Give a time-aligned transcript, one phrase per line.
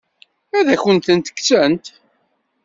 [0.57, 1.85] Ad akent-ten-kksent?